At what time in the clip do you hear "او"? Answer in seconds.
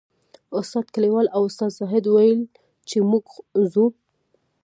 1.35-1.41